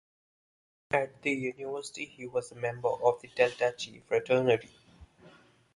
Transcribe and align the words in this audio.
At 0.89 1.21
the 1.21 1.29
University 1.29 2.05
he 2.05 2.25
was 2.25 2.51
a 2.51 2.55
member 2.55 2.89
of 2.89 3.21
the 3.21 3.27
Delta 3.35 3.71
Chi 3.77 4.01
Fraternity. 4.07 4.75